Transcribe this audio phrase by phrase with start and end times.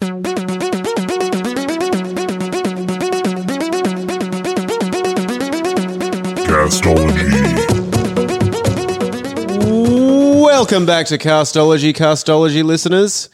[0.00, 1.58] people today.
[10.40, 13.28] Welcome back to Castology, Castology listeners.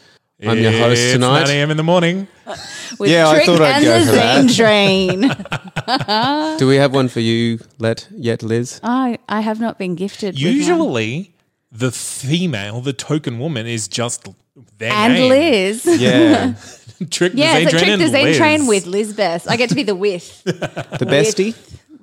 [0.46, 1.46] I'm your host It's tonight.
[1.46, 1.70] 9 a.m.
[1.70, 2.26] in the morning.
[2.98, 4.48] With Yeah, I thought I'd and go the for that.
[4.48, 6.56] Zane Drain.
[6.58, 8.80] Do we have one for you, Let yet, Liz?
[8.82, 10.34] I I have not been gifted.
[10.34, 10.52] with one.
[10.54, 11.34] Usually,
[11.72, 14.34] the female, the token woman, is just their
[14.80, 15.28] and name.
[15.30, 15.84] Liz.
[16.00, 16.54] Yeah,
[17.10, 18.36] Trick the Yeah, Zane it's like Train Trick the and Zane Liz.
[18.36, 19.48] Train with Liz Best.
[19.50, 20.42] I get to be the with.
[20.44, 21.54] the, the bestie.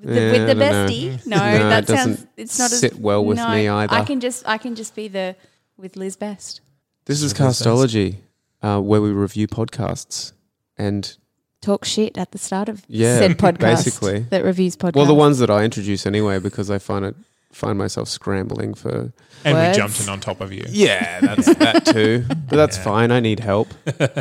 [0.03, 0.65] with Yeah, the don't know.
[0.87, 1.25] bestie.
[1.27, 3.93] No, No, that it doesn't sounds it's not sit as, well with no, me either.
[3.93, 5.35] I can just I can just be the
[5.77, 6.61] with Liz Best.
[7.05, 8.17] This is Castology,
[8.61, 10.33] uh, where we review podcasts.
[10.77, 11.15] And
[11.61, 14.19] Talk shit at the start of Yeah, said podcast basically.
[14.31, 14.95] that reviews podcasts.
[14.95, 17.15] well, the ones that I introduce anyway, because I find it
[17.51, 19.13] find myself scrambling for.
[19.43, 19.77] And Words.
[19.77, 20.65] we jumped in on top of you.
[20.69, 22.25] Yeah, that's that too.
[22.27, 23.11] But that's fine.
[23.11, 23.73] I need help.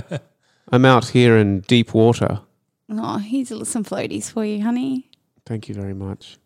[0.72, 2.40] I'm out here in deep water.
[2.88, 5.08] Oh, here's a little- some floaties for you, honey.
[5.46, 6.38] Thank you very much.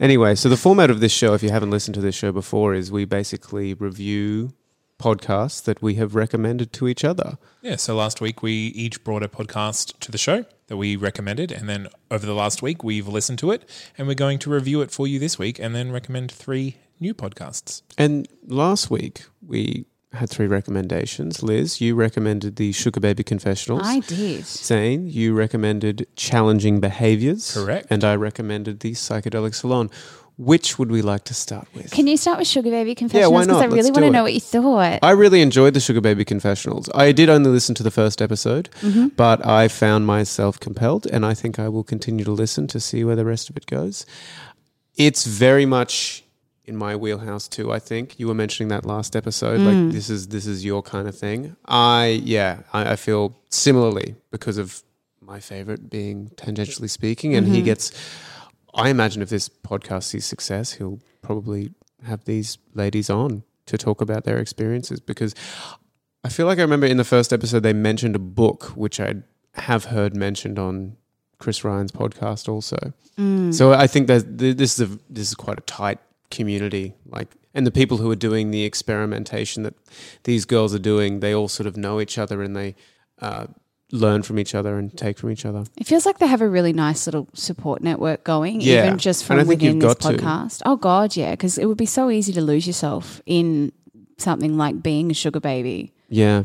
[0.00, 2.74] Anyway, so the format of this show, if you haven't listened to this show before,
[2.74, 4.52] is we basically review
[4.98, 7.38] podcasts that we have recommended to each other.
[7.62, 11.52] Yeah, so last week we each brought a podcast to the show that we recommended.
[11.52, 14.80] And then over the last week, we've listened to it and we're going to review
[14.80, 17.82] it for you this week and then recommend three new podcasts.
[17.98, 21.42] And last week we had three recommendations.
[21.42, 23.82] Liz, you recommended the Sugar Baby Confessionals.
[23.84, 24.44] I did.
[24.44, 27.52] Zane, you recommended Challenging Behaviors.
[27.52, 27.88] Correct.
[27.90, 29.90] And I recommended the Psychedelic Salon.
[30.36, 31.92] Which would we like to start with?
[31.92, 33.32] Can you start with Sugar Baby Confessionals?
[33.32, 33.62] why Because not?
[33.62, 34.10] I really want to it.
[34.10, 34.98] know what you thought.
[35.00, 36.88] I really enjoyed the Sugar Baby Confessionals.
[36.92, 39.08] I did only listen to the first episode, Mm-hmm.
[39.16, 43.04] but I found myself compelled, and I think I will continue to listen to see
[43.04, 44.06] where the rest of it goes.
[44.96, 46.24] It's very much
[46.64, 47.72] in my wheelhouse too.
[47.72, 49.60] I think you were mentioning that last episode.
[49.60, 49.66] Mm.
[49.84, 51.54] Like this is this is your kind of thing.
[51.66, 54.82] I yeah, I, I feel similarly because of
[55.20, 57.64] my favorite being tangentially speaking, and he Mm-hmm.
[57.66, 57.92] gets.
[58.74, 64.00] I imagine if this podcast sees success, he'll probably have these ladies on to talk
[64.00, 65.34] about their experiences because
[66.22, 69.14] I feel like I remember in the first episode they mentioned a book which I
[69.54, 70.96] have heard mentioned on
[71.38, 72.92] Chris Ryan's podcast also.
[73.52, 75.98] So I think that this is a, this is quite a tight
[76.30, 79.74] community like and the people who are doing the experimentation that
[80.24, 82.74] these girls are doing they all sort of know each other and they
[83.20, 83.46] uh,
[83.94, 85.64] learn from each other and take from each other.
[85.78, 88.86] It feels like they have a really nice little support network going, Yeah.
[88.86, 90.18] even just from within this got to.
[90.18, 90.62] podcast.
[90.66, 93.72] Oh God, yeah, because it would be so easy to lose yourself in
[94.18, 95.92] something like being a sugar baby.
[96.08, 96.42] Yeah.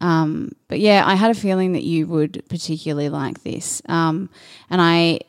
[0.00, 4.28] Um, but yeah, I had a feeling that you would particularly like this, um,
[4.70, 5.20] and I.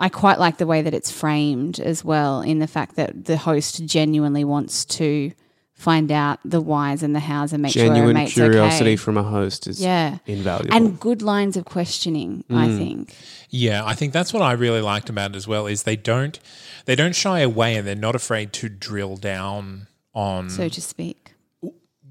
[0.00, 3.36] I quite like the way that it's framed as well, in the fact that the
[3.36, 5.32] host genuinely wants to
[5.78, 8.96] find out the whys and the hows and make sure Genuine her mate's curiosity okay.
[8.96, 10.74] from a host is yeah, invaluable.
[10.74, 12.44] and good lines of questioning.
[12.50, 12.78] I Mm.
[12.78, 13.14] think.
[13.48, 16.38] Yeah, I think that's what I really liked about it as well is they don't
[16.84, 21.34] they don't shy away and they're not afraid to drill down on so to speak.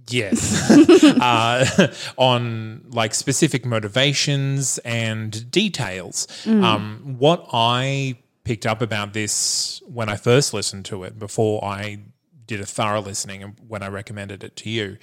[0.10, 0.72] Yes.
[1.22, 6.26] uh, on like specific motivations and details.
[6.48, 12.00] Um, what I picked up about this when I first listened to it, before I
[12.48, 14.98] did a thorough listening and when I recommended it to you,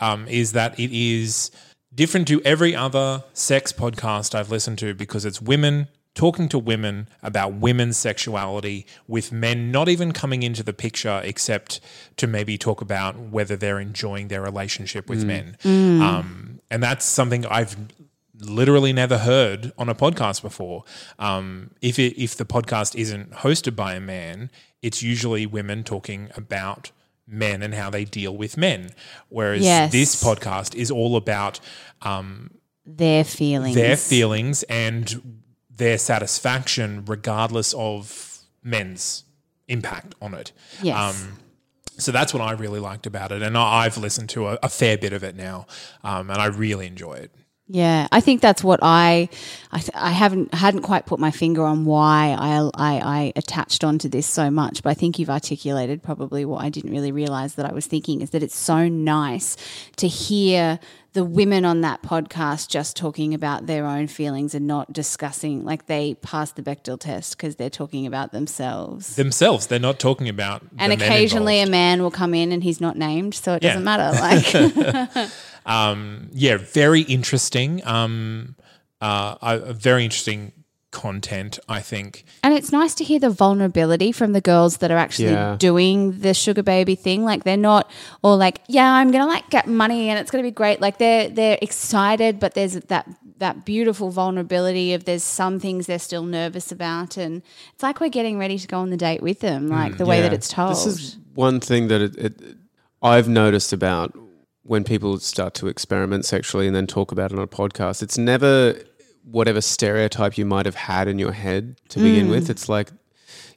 [0.00, 1.50] um, is that it is
[1.94, 7.08] different to every other sex podcast I've listened to because it's women talking to women
[7.22, 11.80] about women's sexuality with men not even coming into the picture except
[12.16, 15.56] to maybe talk about whether they're enjoying their relationship with men.
[16.02, 17.76] Um, and that's something I've
[18.40, 20.84] literally never heard on a podcast before.
[21.18, 24.50] Um, if it, if the podcast isn't hosted by a man,
[24.82, 26.90] it's usually women talking about
[27.26, 28.90] men and how they deal with men.
[29.28, 29.92] Whereas Yes.
[29.92, 31.60] this podcast is all about
[32.02, 32.50] um,
[32.86, 33.74] Their feelings.
[33.74, 35.40] their feelings and
[35.70, 39.24] their satisfaction, regardless of men's
[39.68, 40.52] impact on it.
[40.82, 40.96] Yes.
[41.22, 41.38] Um,
[41.98, 44.96] so that's what I really liked about it, and I've listened to a, a fair
[44.96, 45.66] bit of it now,
[46.04, 47.32] um, and I really enjoy it.
[47.70, 49.28] Yeah, I think that's what I,
[49.70, 54.08] I, I haven't hadn't quite put my finger on why I, I I attached onto
[54.08, 57.66] this so much, but I think you've articulated probably what I didn't really realize that
[57.66, 59.56] I was thinking is that it's so nice
[59.96, 60.80] to hear
[61.14, 65.86] the women on that podcast just talking about their own feelings and not discussing like
[65.86, 69.16] they passed the Bechdel test because they're talking about themselves.
[69.16, 70.62] Themselves, they're not talking about.
[70.78, 73.70] and occasionally a man will come in and he's not named, so it Yeah.
[73.74, 74.18] doesn't matter.
[74.20, 75.30] Like,
[75.68, 77.82] yeah, very interesting.
[77.86, 78.56] Um,
[79.00, 80.52] uh, uh, very interesting
[80.90, 81.58] content.
[81.68, 82.24] I think.
[82.42, 85.56] And it's nice to hear the vulnerability from the girls that are actually Yeah.
[85.58, 87.24] doing the sugar baby thing.
[87.24, 87.90] Like they're not
[88.22, 90.80] all like, yeah, I'm gonna like get money and it's gonna be great.
[90.80, 93.06] Like they're they're excited, but there's that
[93.38, 97.42] that beautiful vulnerability of there's some things they're still nervous about, and
[97.74, 100.22] it's like we're getting ready to go on the date with them, like the way
[100.22, 100.72] that it's told.
[100.72, 102.42] This is one thing that it, it,
[103.00, 104.16] I've noticed about
[104.68, 108.02] when people start to experiment sexually and then talk about it on a podcast.
[108.02, 108.78] It's never
[109.24, 112.30] whatever stereotype you might have had in your head to begin mm.
[112.30, 112.50] with.
[112.50, 112.90] It's like,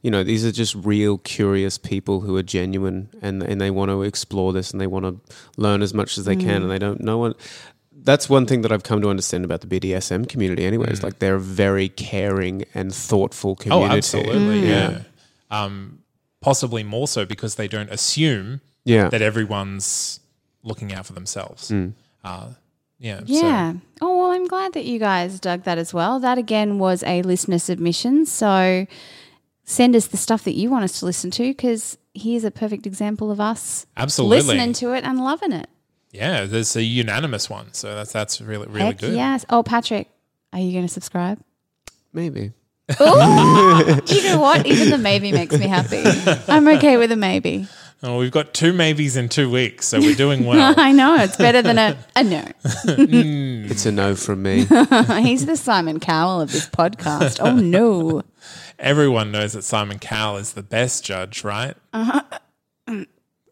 [0.01, 3.91] you know, these are just real curious people who are genuine and, and they want
[3.91, 6.63] to explore this and they want to learn as much as they can mm.
[6.63, 7.37] and they don't know what.
[8.03, 10.65] That's one thing that I've come to understand about the BDSM community.
[10.65, 11.03] Anyway, is mm.
[11.03, 13.83] like they're a very caring and thoughtful community.
[13.83, 13.97] Oh, community.
[13.97, 14.69] absolutely.
[14.69, 15.01] Yeah.
[15.51, 15.99] Um,
[16.39, 19.09] possibly more so because they don't assume Yeah.
[19.09, 20.20] that everyone's
[20.63, 21.71] looking out for themselves.
[22.23, 22.49] Uh,
[22.99, 23.19] yeah.
[23.19, 23.73] so- Yeah.
[24.01, 26.19] oh well, I'm glad that you guys dug that as well.
[26.19, 28.25] That again was a listener submission.
[28.25, 28.85] So
[29.63, 32.85] send us the stuff that you want us to listen to because here's a perfect
[32.85, 34.37] example of us Absolutely.
[34.37, 35.69] listening to it and loving it.
[36.11, 39.13] Yeah, there's a unanimous one, so that's that's really really Heck good.
[39.15, 39.45] yes.
[39.49, 40.09] Oh, Patrick,
[40.51, 41.39] are you going to subscribe?
[42.11, 42.51] Maybe.
[42.99, 43.03] Ooh,
[44.07, 44.65] you know what?
[44.65, 46.03] Even the maybe makes me happy.
[46.49, 47.65] I'm okay with a maybe.
[48.03, 50.73] Oh, we've got two maybes in two weeks, so we're doing well.
[50.75, 52.41] I know it's better than a, a no.
[52.63, 53.69] Mm.
[53.69, 54.65] It's a no from me.
[55.21, 57.39] He's the Simon Cowell of this podcast.
[57.39, 58.23] Oh no.
[58.79, 61.75] Everyone knows that Simon Cowell is the best judge, right?
[61.93, 62.23] Uh-huh.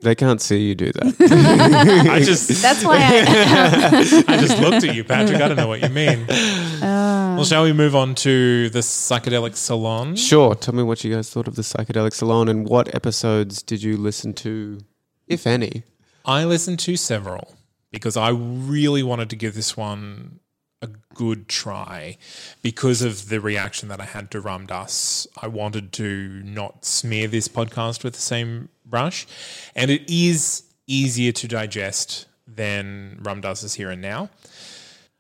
[0.01, 2.07] They can't see you do that.
[2.09, 5.41] I just That's why I, I just looked at you, Patrick.
[5.41, 6.25] I don't know what you mean.
[6.29, 7.33] Ah.
[7.35, 10.15] well, shall we move on to the psychedelic salon?
[10.15, 10.55] sure.
[10.55, 13.97] Tell me what you guys thought of the psychedelic salon and what episodes did you
[13.97, 14.79] listen to,
[15.27, 15.83] if any?
[16.25, 17.55] I listened to several
[17.91, 20.39] because I really wanted to give this one
[20.81, 22.17] a good try
[22.61, 25.27] because of the reaction that I had to Ram Dass.
[25.41, 29.27] I wanted to not smear this podcast with the same brush,
[29.75, 34.30] and it is easier to digest than Ram Dass's Here and Now.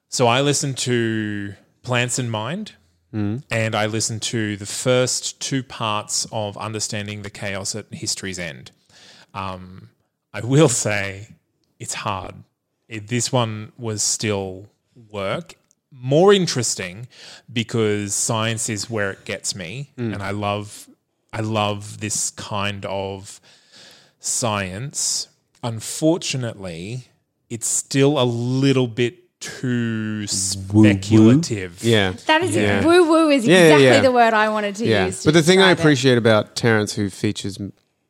[0.09, 2.73] So I listened to Plants in Mind.
[3.11, 8.69] And I listened to the first two parts of Understanding the Chaos at History's End.
[9.33, 9.89] Um,
[10.31, 11.29] I will say
[11.79, 12.35] it's hard.
[12.87, 14.67] It, this one was still
[15.11, 15.55] work.
[15.91, 17.07] More interesting
[17.51, 20.87] because science is where it gets me, and I love,
[21.31, 23.39] I love this kind of
[24.19, 25.27] science.
[25.63, 27.05] Unfortunately,
[27.49, 31.81] it's still a little bit too speculative.
[31.83, 32.13] Yeah.
[32.25, 32.83] that is Yeah.
[32.85, 33.99] woo woo is Yeah, yeah, exactly yeah.
[34.01, 35.05] the word I wanted to Yeah.
[35.05, 35.21] use.
[35.21, 35.81] to But the thing I describe it.
[35.81, 37.57] appreciate about Terence, who features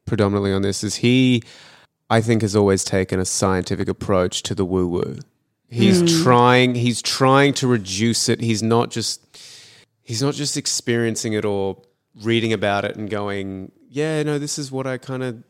[0.06, 1.44] predominantly on this, is he,
[2.10, 5.20] I think, has always taken a scientific approach to the woo woo.
[5.70, 6.24] He's Hmm.
[6.24, 6.76] trying.
[6.76, 8.42] He's trying to reduce it.
[8.42, 9.22] He's not just.
[10.02, 11.78] He's not just experiencing it or
[12.22, 15.44] reading about it and going, "Yeah, no, this is what I kind of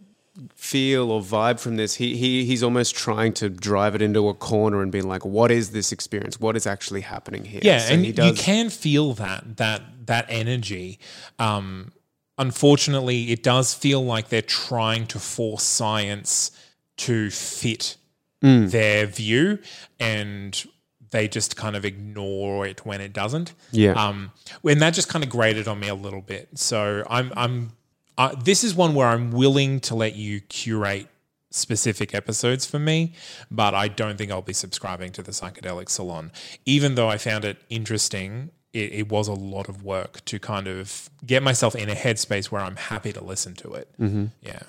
[0.55, 4.33] feel or vibe from this." He he he's almost trying to drive it into a
[4.33, 6.39] corner and being like, "What is this experience?
[6.39, 10.25] What is actually happening here?" Yeah, So and he you can feel that that that
[10.29, 10.99] energy.
[11.37, 11.91] Um,
[12.37, 16.51] unfortunately, it does feel like they're trying to force science
[16.97, 17.95] to fit
[18.41, 18.71] Mm.
[18.71, 19.59] their view,
[19.99, 20.63] and
[21.11, 23.53] they just kind of ignore it when it doesn't.
[23.71, 23.93] Yeah.
[23.93, 24.31] Um,
[24.63, 26.49] and that just kind of grated on me a little bit.
[26.57, 27.71] So I'm I'm
[28.17, 31.07] uh, this is one where I'm willing to let you curate
[31.51, 33.13] specific episodes for me,
[33.49, 36.31] but I don't think I'll be subscribing to the psychedelic salon.
[36.65, 40.67] Even though I found it interesting, it, it was a lot of work to kind
[40.67, 43.87] of get myself in a headspace where I'm happy to listen to it.
[43.99, 44.25] Mm-hmm.
[44.41, 44.61] Yeah.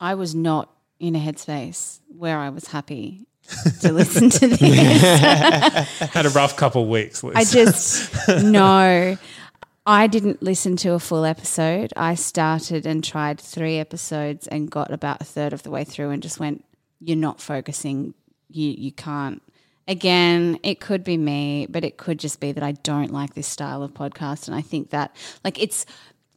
[0.00, 3.26] I was not in a headspace where I was happy
[3.80, 5.02] to listen to this.
[6.12, 7.22] Had a rough couple weeks.
[7.22, 7.34] Liz.
[7.36, 9.16] I just no.
[9.88, 11.92] I didn't listen to a full episode.
[11.96, 16.10] I started and tried three episodes and got about a third of the way through
[16.10, 16.64] and just went,
[17.00, 18.14] "You're not focusing.
[18.48, 19.42] You you can't."
[19.88, 23.46] Again, it could be me, but it could just be that I don't like this
[23.46, 25.86] style of podcast, and I think that like it's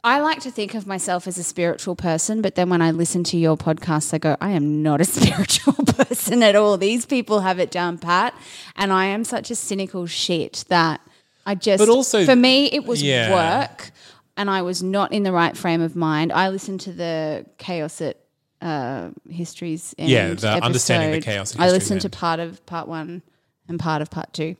[0.03, 3.23] I like to think of myself as a spiritual person, but then when I listen
[3.25, 6.77] to your podcast, I go, I am not a spiritual person at all.
[6.77, 8.33] These people have it down pat,
[8.77, 11.01] and I am such a cynical shit that
[11.45, 11.79] I just.
[11.79, 13.33] But also- for me, it was Yeah.
[13.67, 13.91] work,
[14.37, 16.31] and I was not in the right frame of mind.
[16.31, 18.17] I listened to the chaos at
[18.61, 19.93] uh, histories.
[19.97, 21.21] Yeah, the Understanding the.
[21.21, 23.21] Chaos I listened to part of part one
[23.67, 24.55] and part of part two.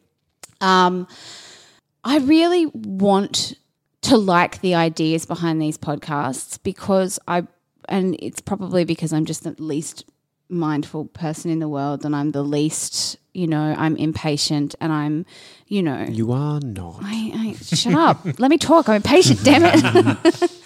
[0.62, 1.08] Um,
[2.03, 3.53] I really want
[4.01, 7.47] to like the ideas behind these podcasts because I,
[7.87, 10.05] and it's probably because I'm just the least
[10.49, 15.25] mindful person in the world and I'm the least, you know, I'm impatient and I'm,
[15.67, 16.99] you know, You are not.
[17.01, 18.25] I, I shut up.
[18.39, 18.89] Let me talk.
[18.89, 19.43] I'm impatient.
[19.43, 20.51] Damn it.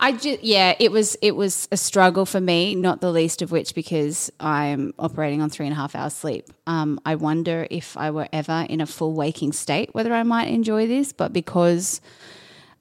[0.00, 3.50] I just yeah, it was it was a struggle for me, not the least of
[3.50, 6.46] which because I'm operating on three and a half hours sleep.
[6.68, 10.48] Um, I wonder if I were ever in a full waking state, whether I might
[10.48, 11.12] enjoy this.
[11.12, 12.00] But because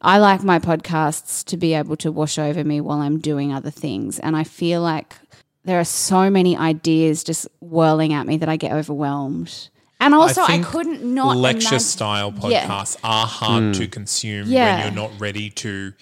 [0.01, 3.71] I like my podcasts to be able to wash over me while I'm doing other
[3.71, 5.15] things, and I feel like
[5.65, 9.69] there are so many ideas just whirling at me that I get overwhelmed.
[9.99, 12.67] And also, I, think couldn't not lecture imagine- style Yeah.
[12.67, 13.89] podcasts are hard to hmm.
[13.89, 14.75] consume Yeah.
[14.75, 15.93] when you're not ready to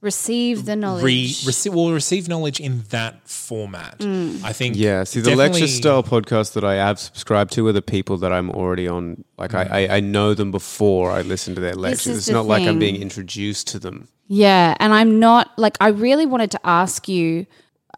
[0.00, 1.04] receive the knowledge.
[1.04, 3.98] re- receive well receive knowledge in that format.
[3.98, 4.42] Mm.
[4.42, 7.82] I think Yeah, see, the lecture style podcasts that I have subscribed to are the
[7.82, 9.24] people that I'm already on.
[9.36, 12.16] Like, I, I, I know them before I listen to their lectures.
[12.16, 14.08] It's the not like I'm being introduced to them.
[14.26, 17.46] Yeah, and I'm not like I really wanted to ask you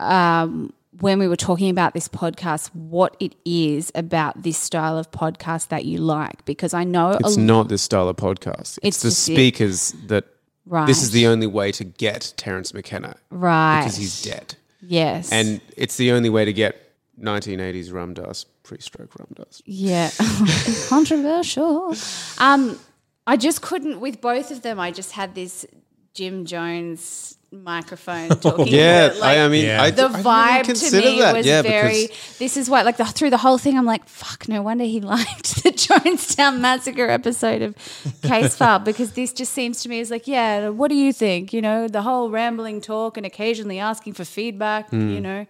[0.01, 5.11] um, when we were talking about this podcast what it is about this style of
[5.11, 8.79] podcast that you like because I know It's a, not this style of podcast.
[8.83, 9.35] It's, It's the just it.
[9.35, 10.25] speakers that.
[10.65, 10.87] Right.
[10.87, 15.61] This is the only way to get Terence McKenna right because he's dead, Yes, and
[15.77, 19.61] it's the only way to get 1980s Ram Dass, pre-stroke Ram Dass.
[19.65, 20.11] Yeah,
[20.89, 21.95] controversial.
[22.39, 22.79] Um,
[23.27, 24.79] I just couldn't with both of them.
[24.79, 25.67] I just had this
[26.15, 28.67] Jim Jones microphone talking.
[28.69, 29.83] Yeah, that, like, I, I mean, Yeah.
[29.83, 31.35] I, the I didn't vibe to me that.
[31.37, 32.09] was yeah, very.
[32.39, 34.49] This is why, like, the, through the whole thing, I'm like, fuck.
[34.49, 37.75] No wonder he liked the Jonestown Massacre episode of
[38.23, 41.53] Case File because this just seems to me as like, yeah, what do you think?
[41.53, 44.89] You know, the whole rambling talk and occasionally asking for feedback.
[44.91, 45.11] Hmm.
[45.11, 45.47] You know,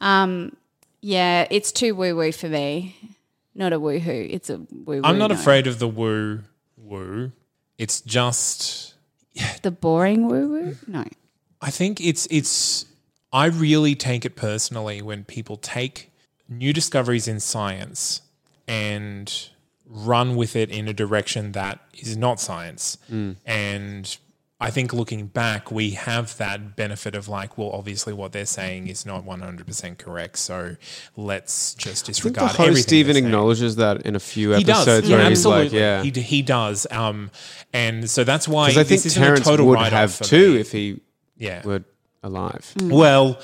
[0.00, 0.56] um,
[1.00, 2.96] yeah, it's too woo woo for me.
[3.54, 4.26] Not a woo hoo.
[4.30, 5.00] It's a woo woo.
[5.04, 6.40] I'm not afraid of the woo
[6.76, 7.32] woo.
[7.78, 8.89] It's just
[9.62, 10.76] The boring woo woo?
[10.86, 11.04] No.
[11.60, 12.86] I think it's it's
[13.32, 16.10] I really take it personally when people take
[16.48, 18.22] new discoveries in science
[18.66, 19.50] and
[19.86, 22.96] run with it in a direction that is not science.
[23.10, 23.36] Mm.
[23.44, 24.16] And
[24.62, 28.88] I think looking back, we have that benefit of like, well, obviously what they're saying
[28.88, 30.36] is not 100% correct.
[30.38, 30.76] So
[31.16, 33.34] let's just I think the disregard host everything even they're saying.
[33.34, 34.86] acknowleddes that in a few He does.
[34.86, 35.64] episodes Yeah, where he's absolutely.
[35.64, 36.02] like, yeah.
[36.02, 36.86] He, d- he does.
[36.90, 37.30] Um,
[37.72, 40.20] and so that's why Because I think this isn't Terence a total would write-off have
[40.20, 40.60] too me.
[40.60, 41.00] if he
[41.38, 41.62] yeah.
[41.64, 41.82] were
[42.22, 42.70] alive.
[42.82, 43.40] Well,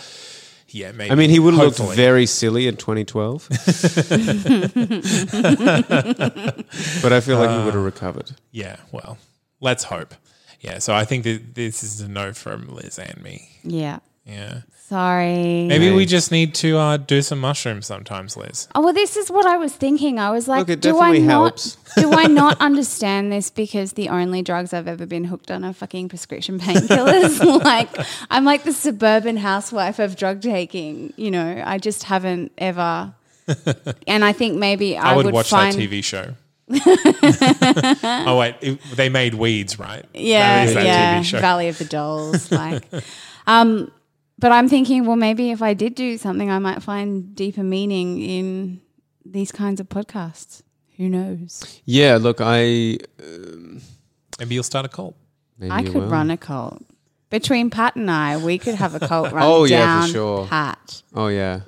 [0.69, 1.11] yeah, maybe.
[1.11, 3.49] I mean, he would have looked very silly in 2012.
[7.03, 8.33] but I feel like he would have recovered.
[8.51, 9.19] Yeah, well,
[9.61, 10.15] let's hope.
[10.61, 13.49] Yeah, so I think that this is a no from Liz and me.
[13.63, 14.01] Yeah.
[14.25, 14.63] Yeah.
[14.89, 15.67] Sorry.
[15.67, 18.69] Maybe we just need to uh, do some mushrooms sometimes, Liz.
[18.73, 20.21] Oh well, this is what I was thinking.
[20.21, 21.77] I was like, Look, it do I definitely not?
[21.97, 23.51] do I not understand this?
[23.51, 27.65] Because the only drugs I've ever been hooked on are fucking prescription painkillers.
[27.65, 27.89] like
[28.31, 31.13] I'm like the suburban housewife of drug taking.
[31.17, 33.13] You know, I just haven't ever.
[34.07, 36.35] and I think maybe I, I, would, watch find, that TV show.
[36.73, 40.05] oh wait, it, they made Weeds, right?
[40.15, 41.21] Yeah, That is that yeah.
[41.21, 41.41] TV show.
[41.41, 42.89] Valley of the Dolls, like.
[43.47, 43.91] um,
[44.39, 48.21] but I'm thinking, well, maybe if I did do something, I might find deeper meaning
[48.21, 48.81] in
[49.25, 50.63] these kinds of podcasts.
[50.97, 51.81] Who knows?
[51.85, 52.99] Yeah, look, I.
[54.39, 55.17] Maybe you'll start a cult.
[55.59, 56.09] Maybe I could will.
[56.09, 56.83] run a cult.
[57.31, 60.47] Between Pat and I, we could have a cult run Oh, yeah, down for sure.
[60.47, 61.03] Pat.
[61.15, 61.61] Oh, yeah.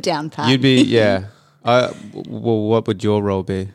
[0.00, 0.48] down Pat.
[0.48, 1.26] You'd be, yeah.
[1.64, 3.68] Uh, well, what would your role be?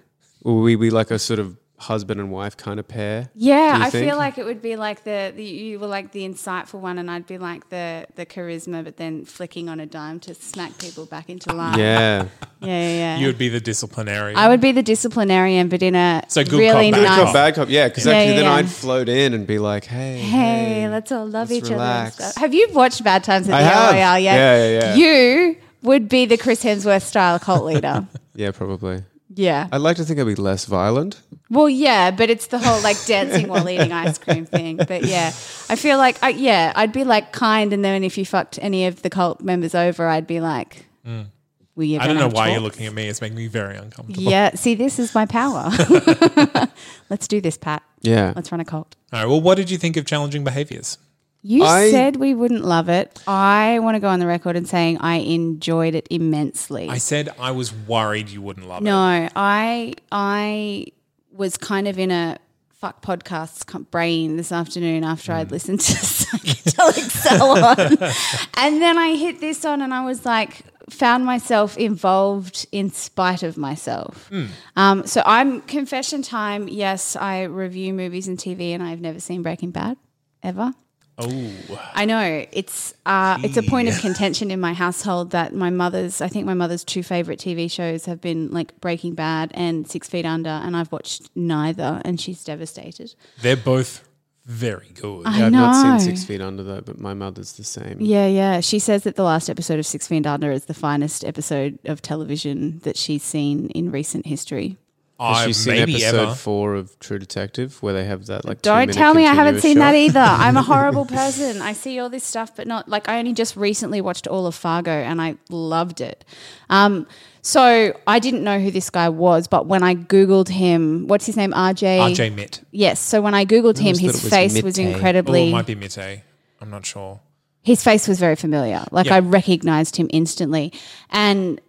[0.50, 3.30] Will we be like a sort of husband and wife kind of pair?
[3.36, 4.06] yeah, I think?
[4.08, 7.10] feel like it would be like the, the you were like the insightful one, and
[7.10, 11.06] I'd be like the the charisma, but then flicking on a dime to smack people
[11.06, 11.78] back into line.
[11.78, 12.24] Yeah.
[12.62, 12.90] yeah, yeah.
[12.98, 13.18] yeah.
[13.18, 14.38] You would be the disciplinarian.
[14.38, 17.16] I would be the disciplinarian, but in a So good really cop, bad nice.
[17.18, 17.26] cop.
[17.26, 17.70] Cop, bad cop.
[17.70, 18.52] Yeah, because Yeah, actually yeah, then.
[18.52, 20.18] I'd float in and be like, hey.
[20.20, 22.16] Hey, let's all love let's each relax.
[22.16, 22.24] other.
[22.26, 22.42] And stuff.
[22.42, 23.94] Have you watched Bad Times at I the have.
[23.96, 24.36] LOL yet?
[24.36, 24.96] Yeah, yeah, yeah.
[24.96, 28.08] You would be the Chris Hemsworth style cult leader.
[28.36, 29.04] Yeah, probably.
[29.34, 29.68] Yeah.
[29.72, 31.22] I'd like to think I'd be less violent.
[31.50, 34.78] Well, yeah, but it's the whole like dancing while eating ice cream thing.
[34.78, 35.28] But yeah,
[35.70, 38.86] I feel like, I, yeah, I'd be like kind, and then if you fucked any
[38.86, 42.02] of the cult members over, I'd be like, "Were you?" Mm.
[42.02, 43.08] I don't know have why you're looking at me.
[43.08, 44.22] It's making me very uncomfortable.
[44.32, 45.72] Yeah, see, this is my power.
[47.10, 47.84] Let's do this, Pat.
[48.02, 48.34] Yeah.
[48.36, 48.96] Let's run a cult.
[49.12, 49.28] All right.
[49.28, 50.98] Well, what did you think of challenging behaviors?
[51.42, 53.18] You I- said we wouldn't love it.
[53.28, 56.90] I want to go on the record and saying I enjoyed it immensely.
[56.90, 58.86] I said I was worried you wouldn't love it.
[58.86, 60.88] no, I I
[61.32, 62.38] was kind of in a
[62.70, 65.36] fuck podcasts brain this afternoon after Mm.
[65.36, 68.14] I'd listened to Psychedelic Salon.
[68.58, 73.44] and then I hit this on and I was like, found myself involved in spite
[73.44, 74.28] of myself.
[74.30, 74.46] Hmm.
[74.76, 76.68] Um, so I'm confession time.
[76.68, 79.98] Yes, I review movies and TV and I've never seen Breaking Bad
[80.42, 80.74] ever.
[81.22, 81.52] Oh,
[81.94, 86.22] I know it's uh, it's a point of contention in my household that my mother's
[86.22, 90.08] I think my mother's two favorite TV shows have been like Breaking Bad and Six
[90.08, 93.16] Feet Under, and I've watched neither, and she's devastated.
[93.42, 94.08] they're both
[94.46, 95.28] very good.
[95.28, 97.98] I I've not seen Six Feet Under though, but my mother's the same.
[98.00, 98.62] Yeah, yeah.
[98.62, 102.02] She says that the last episode of Six Feet Under is the finest episode of
[102.02, 104.78] television that she's seen in recent history.
[105.20, 106.34] Has I she seen maybe episode ever.
[106.36, 108.62] four of True Detective where they have that like?
[108.62, 110.20] Don't tell me I haven't continuous seen that either.
[110.20, 111.62] I'm a horrible person.
[111.62, 114.56] I see all this stuff, but not like I only just recently watched all of
[114.56, 116.24] Fargo and I loved it.
[116.70, 117.06] Um,
[117.42, 121.36] so I didn't know who this guy was, but when I googled him, what's his
[121.38, 121.52] name?
[121.52, 122.00] RJ.
[122.14, 122.62] RJ Mitt.
[122.72, 123.00] Yes.
[123.00, 124.86] So when I googled him, his was face was Mitte.
[124.86, 125.50] Oh, incredibly.
[125.50, 126.22] it might be Mitte.
[126.62, 127.20] I'm not sure.
[127.62, 128.84] his face was very familiar.
[128.92, 129.16] Like Yeah.
[129.16, 130.74] I recognized him instantly.
[131.10, 131.60] And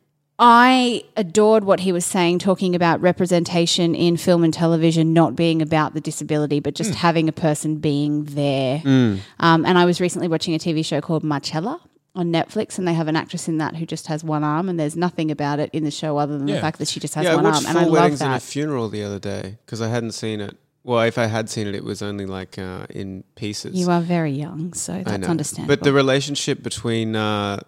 [0.42, 5.60] I adored what he was saying, talking about representation in film and television not being
[5.60, 8.80] about the disability, but just having a person being there.
[8.84, 9.22] Um,
[9.66, 11.78] and I was recently watching a TV show called Marcella
[12.14, 14.80] on Netflix, and they have an actress in that who just has one arm, and
[14.80, 17.24] there's nothing about it in the show other than the fact that she just has
[17.24, 18.42] Yeah, one arm, and I love Weddings and a that.
[18.42, 20.56] Funeral the other day because I hadn't seen it.
[20.84, 23.74] Well, if I had seen it, it was only like uh, in pieces.
[23.74, 25.76] You are very young, so I that's understandable.
[25.76, 27.60] But the relationship between, uh,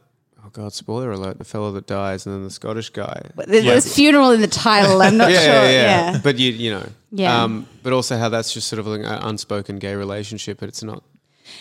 [0.44, 3.30] oh god, spoiler alert, the fellow that dies and then the Scottish guy.
[3.36, 5.02] There's there's funeral in the title.
[5.02, 5.52] I'm not yeah, sure.
[5.52, 6.12] yeah, yeah.
[6.12, 6.20] yeah.
[6.22, 7.42] But you, you know, Yeah.
[7.42, 10.82] Um, but also how that's just sort of like an unspoken gay relationship, but it's
[10.82, 11.02] not.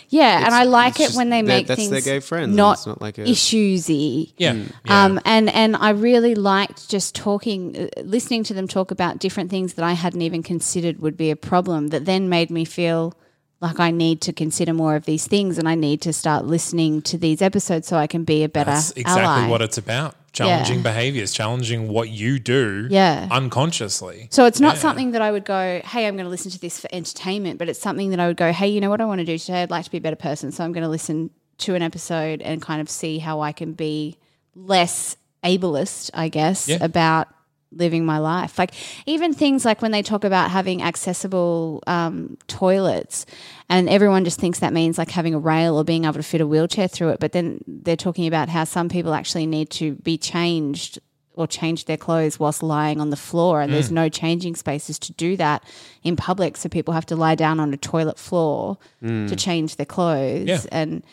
[0.10, 2.88] Yeah, and I like it when they make that's things their gay friends, not, it's
[2.88, 4.34] not like a- issuesy.
[4.38, 4.54] Yeah.
[4.86, 5.06] yeah.
[5.06, 9.50] Um, and and I really liked just talking, uh, listening to them talk about different
[9.50, 11.88] things that I hadn't even considered would be a problem.
[11.88, 13.14] That then made me feel
[13.62, 17.02] like I need to consider more of these things, and I need to start listening
[17.04, 19.48] to these episodes so I can be a better That's exactly ally.
[19.48, 20.16] what it's about.
[20.34, 20.84] Challenging Yeah.
[20.84, 23.28] behaviors, challenging what you do Yeah.
[23.30, 24.28] unconsciously.
[24.32, 24.82] So it's not Yeah.
[24.82, 27.68] something that I would go, hey, I'm going to listen to this for entertainment, but
[27.70, 29.62] it's something that I would go, hey, you know what I want to do today?
[29.62, 30.52] I'd like to be a better person.
[30.52, 33.74] So I'm going to listen to an episode and kind of see how I can
[33.74, 34.18] be
[34.56, 36.78] less ableist, I guess, Yeah.
[36.82, 37.28] about
[37.74, 38.58] living my life.
[38.60, 38.72] Like
[39.06, 43.26] even things like when they talk about having accessible um, toilets,
[43.70, 46.42] and everyone just thinks that means like having a rail or being able to fit
[46.42, 47.20] a wheelchair through it.
[47.20, 51.00] But then they're talking about how some people actually need to be changed
[51.34, 53.94] or change their clothes whilst lying on the floor, and there's Mm.
[53.94, 55.64] no changing spaces to do that
[56.04, 56.58] in public.
[56.58, 60.44] So people have to lie down on a toilet floor to change their clothes.
[60.44, 60.48] Mm.
[60.48, 60.62] Yeah.
[60.74, 61.04] And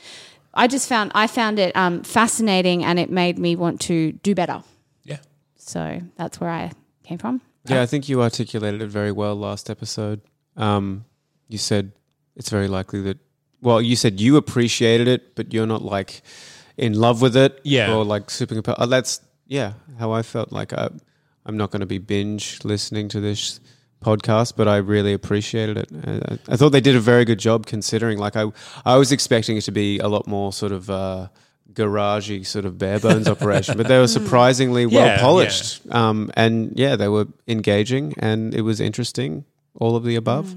[0.54, 4.34] I just found I found it um, fascinating, and it made me want to do
[4.34, 4.64] better.
[5.74, 5.98] Yeah.
[5.98, 6.72] So that's where I
[7.04, 7.40] came from.
[7.64, 10.20] Yeah, I think you articulated it very well last episode.
[10.56, 11.04] Um,
[11.48, 11.92] you said
[12.36, 13.18] it's very likely that.
[13.60, 16.22] Well, you said you appreciated it, but you're not like
[16.76, 17.60] in love with it.
[17.64, 17.94] Yeah.
[17.94, 18.54] Or like super.
[18.54, 19.72] compa- Oh, that's yeah.
[19.98, 20.88] How I felt like I,
[21.44, 23.60] I'm not going to be binge listening to this
[24.02, 25.90] podcast, but I really appreciated it.
[26.06, 28.18] I, I thought they did a very good job considering.
[28.18, 28.44] Like I,
[28.84, 30.88] I was expecting it to be a lot more sort of.
[30.88, 31.28] Uh,
[31.72, 36.72] garagey sort of bare bones operation but they were surprisingly well Yeah, polished um, and
[36.76, 39.44] yeah they were engaging and it was interesting
[39.78, 40.54] all of the above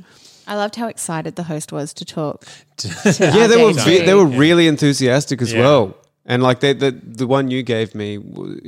[0.48, 2.46] I loved how excited the host was to talk.
[2.84, 4.06] yeah they were RJ ve- too.
[4.06, 5.60] they were really enthusiastic as Yeah.
[5.60, 8.18] well and like they, the the one you gave me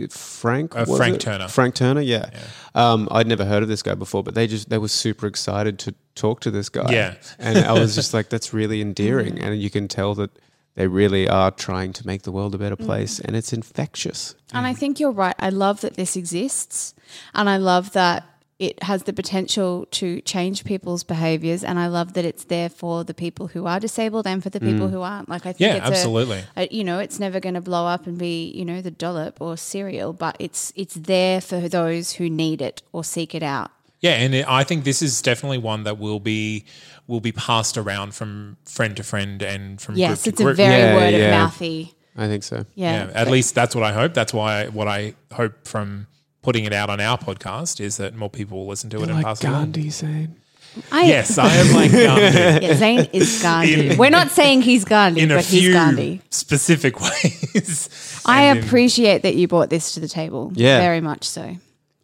[0.09, 1.21] frank Uh, Frank it?
[1.21, 1.47] Turner.
[1.47, 2.29] frank turner yeah,
[2.75, 5.79] Um, i'd never heard of this guy before but they just they were super excited
[5.79, 7.13] to talk to this guy Yeah.
[7.39, 10.31] and i was just like that's really endearing and you can tell that
[10.75, 12.85] they really are trying to make the world a better mm.
[12.85, 14.77] place and it's infectious And I mm.
[14.77, 15.35] think you're right.
[15.39, 16.93] I love that this exists.
[17.33, 18.23] And I love that
[18.59, 21.63] it has the potential to change people's behaviors.
[21.63, 24.59] And I love that it's there for the people who are disabled and for the
[24.59, 24.91] people mm.
[24.91, 25.27] who aren't.
[25.27, 26.43] Like, I think Yeah, it's a- absolutely.
[26.55, 29.41] a- you know, it's never going to blow up and be, you know, the dollop
[29.41, 33.71] or cereal, but it's it's there for those who need it or seek it out.
[34.03, 36.65] Yeah, and it, I think this is definitely one that will be
[37.07, 40.43] will be passed around from friend to friend and from Yes, group to it's a
[40.43, 40.57] group.
[40.57, 41.25] very Yeah, word yeah.
[41.25, 41.93] of mouthy.
[42.15, 43.07] i think so Yeah.
[43.07, 44.13] yeah, at least that's what I hope.
[44.13, 46.07] That's why what I hope from
[46.43, 49.13] putting it out on our podcast is that more people will listen to it and
[49.13, 49.71] like pass it on.
[49.71, 50.35] gandhi saying
[50.91, 53.89] I, Yes, I am like Gandhi Yeah, Zane is Gandhi.
[53.91, 56.21] In- We're not saying he's Gandhi, in a but he's few Gandhi.
[56.31, 57.89] specific ways.
[58.25, 60.51] I And in- appreciate that you brought this to the table.
[60.55, 60.79] Yeah.
[60.79, 61.55] Very much so.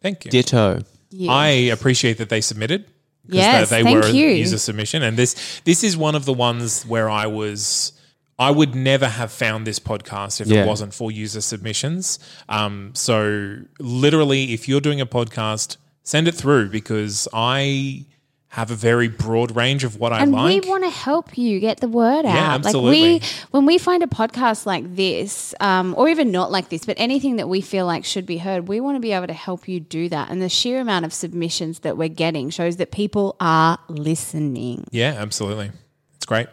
[0.02, 0.30] Thank you.
[0.30, 0.80] ditto
[1.10, 1.32] Yeah.
[1.32, 2.86] I appreciate that they submitted.
[3.28, 4.28] Yes, they, thank were a you.
[4.28, 7.92] user submission, and this this is one of the ones where I was.
[8.38, 10.62] I would never have found this podcast if Yeah.
[10.62, 12.18] it wasn't for user submissions.
[12.48, 18.06] Um, so, literally, if you're doing a podcast, send it through because I
[18.54, 20.64] have a very broad range of what I and like.
[20.64, 22.34] we want to help you get the word out.
[22.34, 23.00] Yeah, Like absolutely.
[23.00, 26.96] we, when we find a podcast like this, um, or even not like this, but
[26.98, 29.68] anything that we feel like should be heard, we want to be able to help
[29.68, 30.30] you do that.
[30.30, 34.84] And the sheer amount of submissions that we're getting shows that people are listening.
[34.90, 35.70] Yeah, absolutely.
[36.16, 36.48] It's great.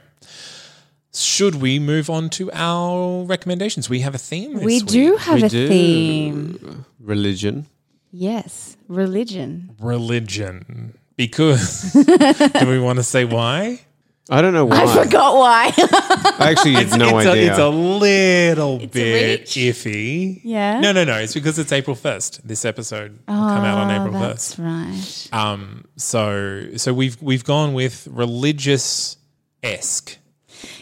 [1.16, 3.90] Should we move on to our recommendations?
[3.90, 4.54] We have a theme.
[4.54, 4.86] This we week.
[4.86, 5.68] do have We a do.
[5.68, 6.86] theme.
[7.00, 7.66] Religion.
[8.12, 9.76] Yes, religion.
[9.80, 13.82] religion because do we want to say why?
[14.30, 14.84] I don't know why.
[14.84, 15.72] I forgot why.
[15.78, 17.44] I actually had no it's, idea.
[17.44, 19.52] A, it's a little a bit reach.
[19.52, 20.42] iffy.
[20.44, 20.82] Yeah?
[20.82, 21.16] No, no, no.
[21.18, 22.46] It's because it's April first.
[22.46, 25.32] This episode will come out on April Oh, That's first.
[25.32, 25.40] right.
[25.42, 25.86] Um.
[25.96, 29.16] So so we've we've gone with religious
[29.64, 30.18] esque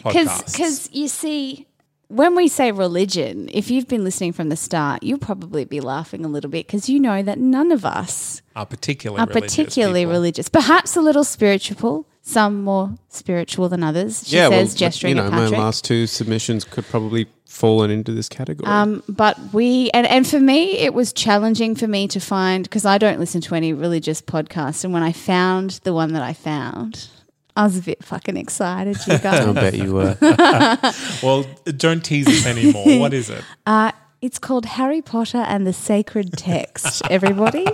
[0.02, 0.52] podcasts.
[0.52, 1.65] Because you see,
[2.08, 6.24] when we say religion, if you've been listening from the start, you'll probably be laughing
[6.24, 10.00] a little bit because you know that none of us are particularly are religious particularly
[10.02, 10.12] people.
[10.12, 10.48] religious.
[10.48, 14.26] Perhaps a little spiritual, some more spiritual than others.
[14.26, 18.28] She says, gesturing you know, at my last two submissions could probably fallen into this
[18.28, 18.70] category.
[18.70, 22.84] Um, but we and, and for me, it was challenging for me to find because
[22.84, 24.84] I don't listen to any religious podcasts.
[24.84, 27.08] And when I found the one that I found,
[27.56, 28.96] I was a bit fucking excited.
[29.06, 29.40] You guys.
[29.40, 30.16] I guys, bet you were.
[31.22, 32.98] Well, don't tease us anymore.
[33.00, 33.42] what is it?
[33.66, 37.02] uh, it's called Harry Potter and the Sacred Text.
[37.10, 37.66] Everybody,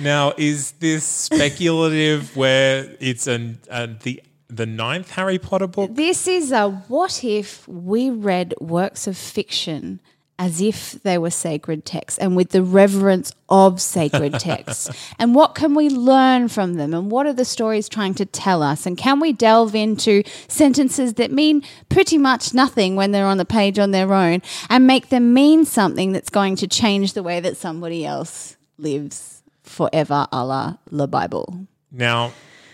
[0.00, 5.94] Now, is this speculative where it's an uh, the the ninth Harry Potter book?
[5.94, 10.00] this is a what if we read works of fiction
[10.38, 14.90] as if they were sacred texts and with the reverence of sacred texts.
[15.18, 16.92] and what can we learn from them?
[16.92, 18.84] And what are the stories trying to tell us?
[18.84, 23.44] And can we delve into sentences that mean pretty much nothing when they're on the
[23.44, 27.38] page on their own and make them mean something that's going to change the way
[27.40, 31.66] that somebody else lives forever a la the Bible?
[31.92, 32.32] Now,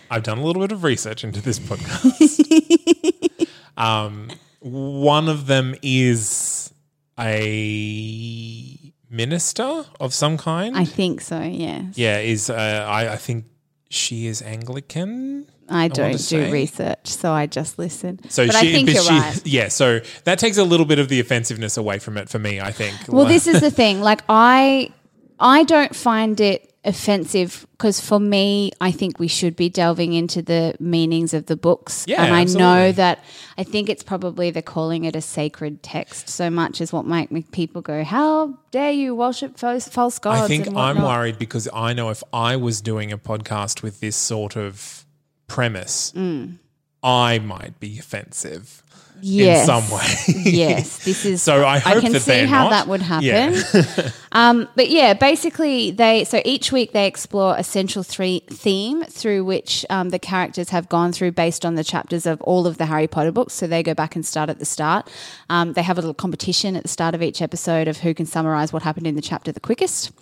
[0.09, 3.47] I've done a little bit of research into this podcast.
[3.77, 6.70] um, one of them is
[7.19, 10.75] a minister of some kind.
[10.77, 11.83] I think so, Yeah.
[11.93, 12.53] yeah, is uh,
[12.87, 13.45] I, I think
[13.89, 15.47] she is Anglican.
[15.69, 16.51] I don't do say.
[16.51, 18.19] research, so I just listen.
[18.29, 19.41] So but she, I think you're she- right.
[19.45, 19.67] yeah.
[19.69, 22.59] So that takes a little bit of the offensiveness away from it for me.
[22.59, 22.95] I think.
[23.07, 24.01] Well, this is the thing.
[24.01, 24.91] Like I,
[25.39, 30.41] I don't find it offensive because for me, I think we should be delving into
[30.41, 32.05] the meanings of the books.
[32.07, 32.63] Yeah, and I absolutely.
[32.73, 33.23] know that
[33.57, 37.31] I think it's probably the calling it a sacred text so much is what might
[37.31, 41.67] make people go, "How dare you worship false, false gods?" I think I'm worried because
[41.73, 45.05] I know if I was doing a podcast with this sort of
[45.47, 46.57] premise, Mm.
[47.03, 48.83] I might be offensive
[49.21, 49.61] yes.
[49.61, 50.43] in some way.
[50.51, 51.41] yes, this is.
[51.41, 52.69] So I hope can that see how not.
[52.71, 53.25] that would happen.
[53.25, 54.11] Yeah.
[54.33, 59.43] um, but yeah, basically they so each week they explore a central three theme through
[59.43, 62.85] which um, the characters have gone through based on the chapters of all of the
[62.85, 63.53] Harry Potter books.
[63.53, 65.09] So they go back and start at the start.
[65.49, 68.25] Um, they have a little competition at the start of each episode of who can
[68.25, 70.11] summarize what happened in the chapter the quickest.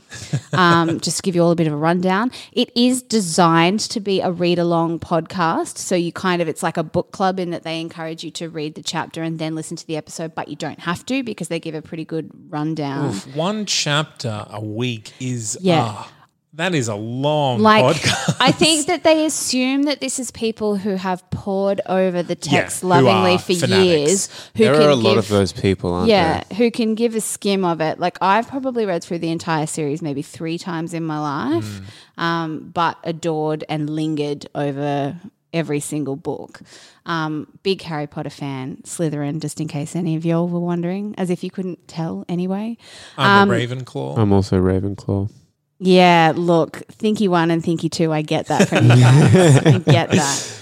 [0.52, 2.32] Um, just to give you all a bit of a rundown.
[2.52, 5.78] It is designed to be a read along podcast.
[5.78, 8.50] So you kind of, it's like a book club in that they encourage you to
[8.50, 11.48] read the chapter and then listen to the episode, but you don't have to because
[11.48, 13.14] they give a pretty good rundown.
[13.36, 15.86] One chapter a week is Yeah.
[15.88, 16.12] ah,
[16.54, 18.36] that is a long Like, podcast.
[18.42, 22.82] I think that they assume that this is people who have pored over the text
[22.82, 23.70] who lovingly for fanatics.
[23.86, 24.30] years.
[24.58, 26.18] Who there can are a lot give, of those people, aren't there?
[26.18, 26.58] yeah, there?
[26.58, 28.00] who can give a skim of it.
[28.00, 31.82] Like I've probably read through the entire series maybe three times in my life,
[32.18, 35.16] um, but adored and lingered over
[35.54, 36.62] every single book.
[37.06, 41.30] Um, big Harry Potter fan, Slytherin, just in case any of y'all were wondering, as
[41.30, 42.78] if you couldn't tell anyway.
[43.18, 44.18] I'm a Ravenclaw.
[44.18, 45.32] I'm also Ravenclaw.
[45.80, 49.58] Yeah, look, Thinky one and Thinky two, I get that from you guys.
[49.66, 50.56] I get that.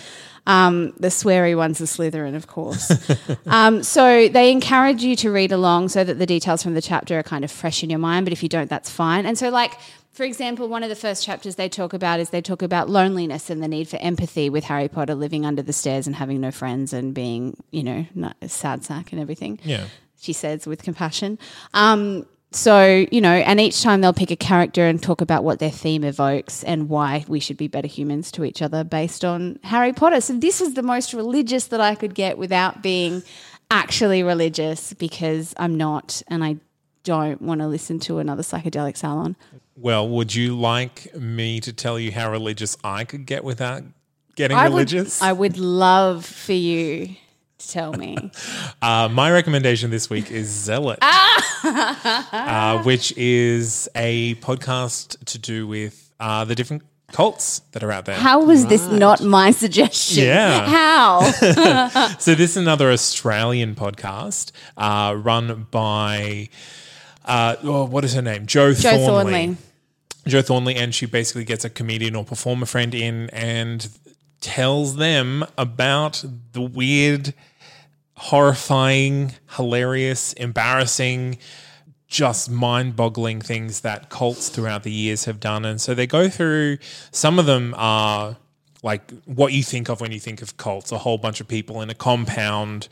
[0.45, 2.89] Um, the sweary one's the Slytherin, of course.
[3.47, 7.19] um, so they encourage you to read along so that the details from the chapter
[7.19, 8.25] are kind of fresh in your mind.
[8.25, 9.25] But if you don't, that's fine.
[9.25, 9.73] And so, like,
[10.17, 13.51] for example, one of the first chapters they talk about is they talk about loneliness
[13.51, 16.49] and the need for empathy with Harry Potter living under the stairs and having no
[16.49, 18.03] friends and being, you know,
[18.41, 19.85] a sad sack and everything yeah.
[20.19, 21.37] she says with compassion.
[21.75, 25.59] Um, so, you know, and each time they'll pick a character and talk about what
[25.59, 29.59] their theme evokes and why we should be better humans to each other based on
[29.65, 30.19] Harry Potter.
[30.19, 33.21] So, this was the most religious that I could get without being
[33.69, 36.57] actually religious because I'm not and I
[37.03, 39.35] don't want to listen to another psychedelic salon.
[39.79, 43.83] Well, would you like me to tell you how religious I could get without
[44.35, 45.21] getting I religious?
[45.21, 47.15] Would, I would love for you
[47.59, 48.17] to tell me.
[48.79, 56.11] Uh, my recommendation this week is Zealot, uh, which is a podcast to do with
[56.19, 58.15] uh, the different cults that are out there.
[58.15, 60.25] How was this not my suggestion?
[60.25, 60.67] Yeah.
[61.41, 62.15] How?
[62.19, 66.49] So this is another Australian podcast uh, run by
[67.25, 68.45] uh, oh, what is her name?
[68.45, 69.05] Jo, Jo Thornely.
[69.05, 69.57] Thornely.
[70.27, 73.89] Jo Thornely, and she basically gets a comedian or performer friend in and
[74.41, 77.33] tells them about the weird,
[78.15, 81.37] horrifying, hilarious, embarrassing,
[82.07, 85.65] just mind boggling things that cults throughout the years have done.
[85.65, 86.77] And so they go through,
[87.11, 88.37] some of them are
[88.83, 91.81] like what you think of when you think of cults a whole bunch of people
[91.81, 92.87] in a compound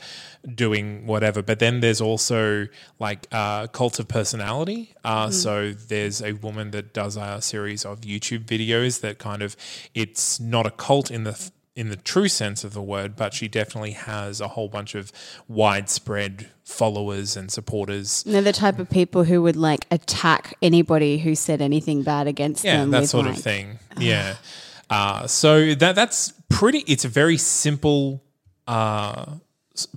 [0.54, 2.66] doing whatever but then there's also
[2.98, 8.00] like uh, cults of personality uh, so there's a woman that does a series of
[8.02, 9.56] youtube videos that kind of
[9.94, 13.48] it's not a cult in the in the true sense of the word but she
[13.48, 15.12] definitely has a whole bunch of
[15.46, 21.34] widespread followers and supporters They're the type of people who would like attack anybody who
[21.34, 22.90] said anything bad against yeah, them.
[22.90, 23.78] that sort like- of thing.
[23.98, 24.36] Yeah.
[24.90, 26.78] Uh, so that that's pretty.
[26.86, 28.22] It's a very simple
[28.68, 29.34] uh,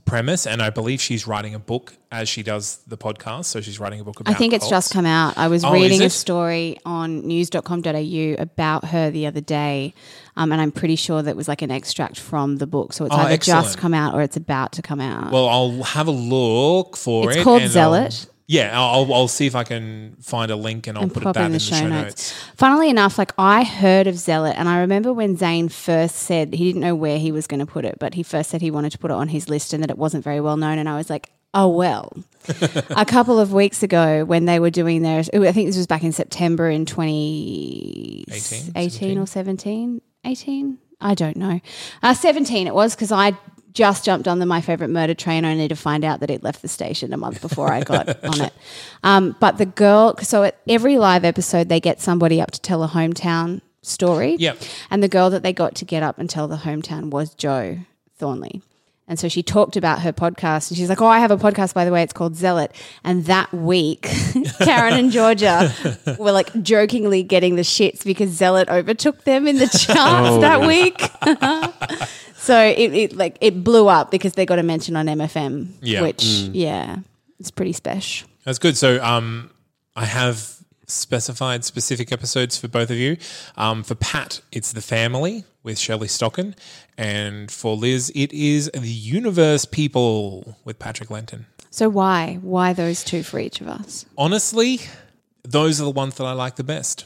[0.05, 3.45] premise, and I believe she's writing a book as she does the podcast.
[3.45, 4.33] So she's writing a book about.
[4.33, 4.71] I think it's cults.
[4.87, 5.37] just come out.
[5.37, 9.93] I was Oh, reading a story on news.com.au about her the other day,
[10.35, 12.93] um, and I'm pretty sure that was like an extract from the book.
[12.93, 13.65] So it's Oh, either excellent.
[13.65, 15.31] just come out or it's about to come out.
[15.31, 17.43] Well, I'll have a look for It's it.
[17.43, 18.27] called and Zealot.
[18.27, 21.21] I'll- yeah, I'll, I'll see if I can find a link and I'll and put
[21.21, 22.33] pop that it in the show notes.
[22.55, 26.65] Funnily enough, like I heard of Zealot, and I remember when Zane first said he
[26.65, 28.91] didn't know where he was going to put it, but he first said he wanted
[28.93, 30.79] to put it on his list and that it wasn't very well known.
[30.79, 32.11] And I was like, oh well.
[32.89, 36.03] a couple of weeks ago, when they were doing their, I think this was back
[36.03, 39.19] in September in 2018 17?
[39.19, 40.77] or 17, 18.
[41.01, 41.61] I don't know.
[42.01, 43.37] Uh, 17 it was because I
[43.73, 46.61] just jumped on the My Favorite Murder train only to find out that it left
[46.61, 48.53] the station a month before I got on it.
[49.03, 52.83] Um, but the girl, so at every live episode, they get somebody up to tell
[52.83, 54.35] a hometown story.
[54.39, 54.57] Yep.
[54.89, 57.79] And the girl that they got to get up and tell the hometown was Jo
[58.17, 58.61] Thornely.
[59.09, 61.73] And so she talked about her podcast and she's like, Oh, I have a podcast,
[61.73, 62.71] by the way, it's called Zealot.
[63.03, 64.03] And that week,
[64.61, 65.73] Karen and Georgia
[66.19, 71.01] were like jokingly getting the shits because Zealot overtook them in the charts that week.
[72.37, 76.01] so it, it like it blew up because they got a mention on MFM, Yeah.
[76.03, 76.97] which, yeah,
[77.39, 78.29] it's pretty special.
[78.45, 78.77] That's good.
[78.77, 79.49] So um,
[79.95, 80.55] I have
[80.87, 83.17] specified specific episodes for both of you.
[83.57, 86.55] Um, for Pat, it's The Family with Shirley Stocken.
[86.99, 91.45] And for Liz, it is The Universe People with Patrick Lenton.
[91.69, 92.39] So why?
[92.41, 94.05] Why those two for each of us?
[94.17, 94.81] Honestly,
[95.43, 97.05] those are the ones that I like the best.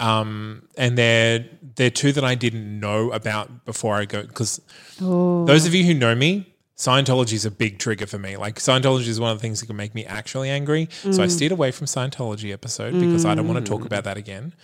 [0.00, 1.44] Um, and they're
[1.76, 4.62] they're two that I didn't know about before I go because
[4.98, 8.36] those of you who know me, Scientology is a big trigger for me.
[8.36, 10.88] Like Scientology is one of the things that can make me actually angry.
[11.10, 14.16] So I steered away from Scientology episode because I don't want to talk about that
[14.16, 14.54] again.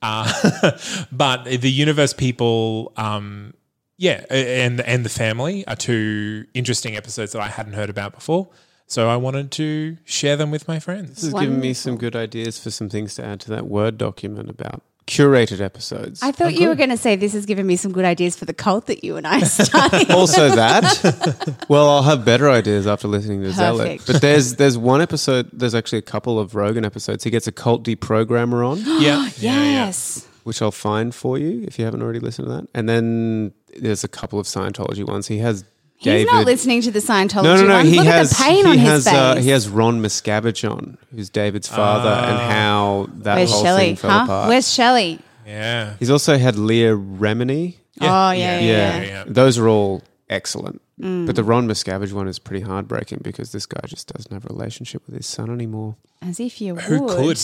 [0.00, 0.72] Uh,
[1.12, 3.54] but the universe people, um,
[4.00, 8.48] yeah, and and the family are two interesting episodes that I hadn't heard about before.
[8.86, 11.16] So I wanted to share them with my friends.
[11.16, 13.98] This has given me some good ideas for some things to add to that Word
[13.98, 16.22] document about curated episodes.
[16.22, 18.36] I thought oh, you were going to say this has given me some good ideas
[18.36, 20.10] for the cult that you and I started.
[20.10, 21.64] also that.
[21.68, 24.00] well, I'll have better ideas after listening to Zealot.
[24.06, 25.50] But there's there's one episode.
[25.52, 27.22] There's actually a couple of Rogan episodes.
[27.22, 29.92] He gets a cult deprogrammer on, Yeah, yeah, yeah.
[30.40, 30.44] Yes.
[30.46, 32.68] which I'll find for you if you haven't already listened to that.
[32.74, 35.26] And then there's a couple of Scientology ones.
[35.28, 35.64] He has
[35.96, 37.74] He's not listening to the Scientology no, no, no.
[37.74, 37.90] ones.
[37.90, 39.14] He Look has at the pain he on has his face.
[39.14, 43.80] uh, he has Ron Miscavige on, who's David's father, and how that Where's whole Shelley?
[43.88, 44.24] thing fell Huh?
[44.24, 44.48] apart.
[44.48, 45.18] Where's Shelley?
[45.46, 45.94] Yeah.
[45.98, 47.74] He's also had Leah Remini.
[48.00, 49.02] Oh, yeah, yeah, Yeah, yeah.
[49.02, 49.24] yeah.
[49.26, 50.80] those are all excellent.
[51.00, 51.26] Mm.
[51.26, 54.52] But the Ron Miscavige one is pretty heartbreaking because this guy just doesn't have a
[54.52, 55.96] relationship with his son anymore.
[56.22, 57.16] As if you Who would.
[57.16, 57.40] could?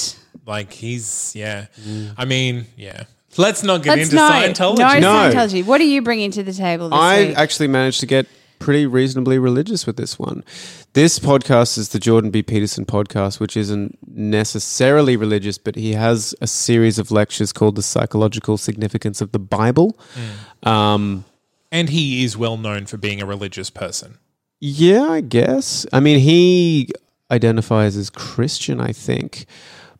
[0.46, 1.66] Like he's yeah.
[2.16, 3.04] I mean, yeah.
[3.38, 4.78] Let's not get Let's into no, Scientology.
[4.78, 5.34] No, No.
[5.34, 5.64] Scientology.
[5.64, 7.36] What are you bringing to the table this I week?
[7.36, 8.26] actually managed to get
[8.58, 10.42] pretty reasonably religious with this one.
[10.94, 12.42] This podcast is the Jordan B.
[12.42, 17.82] Peterson podcast, which isn't necessarily religious, but he has a series of lectures called The
[17.82, 19.98] Psychological Significance of the Bible.
[20.62, 21.26] Um,
[21.70, 24.18] And he is well known for being a religious person.
[24.60, 25.86] Yeah, I guess.
[25.92, 26.90] I mean, he
[27.30, 29.46] identifies as Christian, I think.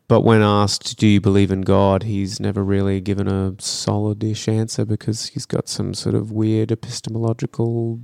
[0.07, 4.85] But when asked, do you believe in God, he's never really given a solid-ish answer
[4.85, 7.99] because he's got some sort of weird epistemological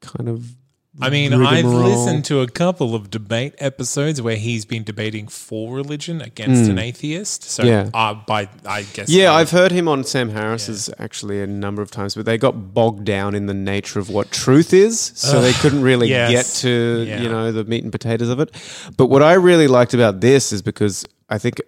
[0.00, 0.54] kind of
[1.00, 5.74] I mean, I've listened to a couple of debate episodes where he's been debating for
[5.74, 7.44] religion against an atheist.
[7.44, 7.68] So, Hmm.
[7.68, 7.90] Yeah.
[7.94, 11.90] uh, by I guess, Yeah, I've heard him on Sam Harris's actually a number of
[11.90, 15.52] times, but they got bogged down in the nature of what truth is, so they
[15.52, 16.30] couldn't really yes.
[16.32, 17.22] get to Yeah.
[17.22, 18.50] you know the meat and potatoes of it.
[18.96, 21.60] But what I really liked about this is because I think,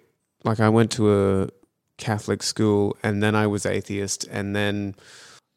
[0.43, 1.13] like, I went to
[1.43, 1.49] a
[1.97, 4.95] Catholic school and then I was atheist, and then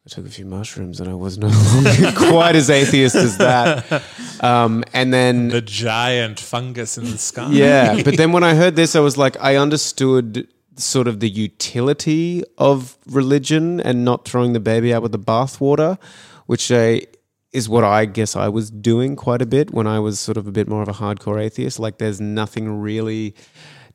[0.06, 4.02] I took a few mushrooms and I was no longer quite as atheist as that.
[4.40, 7.48] Um, and then the giant fungus in the sky.
[7.50, 11.30] yeah, but then when I heard this, I was like, I understood sort of the
[11.30, 15.98] utility of religion and not throwing the baby out with the bathwater,
[16.44, 17.06] which I,
[17.52, 20.46] is what I guess I was doing quite a bit when I was sort of
[20.46, 21.78] a bit more of a hardcore atheist.
[21.78, 23.34] Like, there's nothing really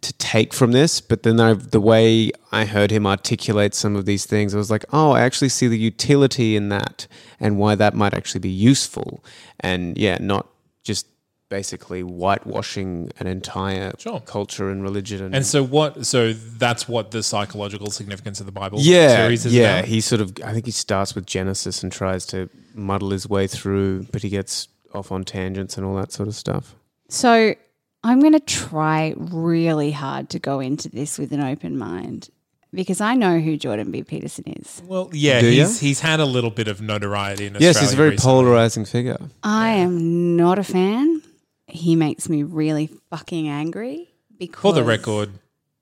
[0.02, 4.06] to take from this, but then I, the way I heard him articulate some of
[4.06, 7.06] these things, I was like, oh, I actually see the utility in that
[7.40, 9.24] and why that might actually be useful.
[9.60, 10.48] And yeah, not
[10.84, 11.06] just
[11.50, 14.22] basically whitewashing an entire Sure.
[14.22, 15.22] culture and religion.
[15.26, 16.06] And, And so what?
[16.06, 19.86] So that's what the psychological significance of the Bible yeah, series is yeah, about.
[19.86, 23.48] he sort of, I think he starts with Genesis and tries to muddle his way
[23.48, 26.76] through, but he gets off on tangents and all that sort of stuff.
[27.10, 27.56] So
[28.04, 32.30] I'm going to try really hard to go into this with an open mind
[32.74, 34.04] because I know who Jordan B.
[34.04, 34.82] Peterson is.
[34.86, 35.66] Well, yeah, Do ya?
[35.66, 37.68] he's he's had a little bit of notoriety in Australia.
[37.74, 38.32] yes, he's a very recently.
[38.32, 39.18] polarizing figure.
[39.44, 41.22] I am not a fan.
[41.68, 44.08] He makes me really fucking angry
[44.38, 45.32] because For the record,